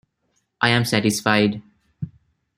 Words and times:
I 0.61 0.69
am 0.69 0.83
satisfied. 0.83 1.61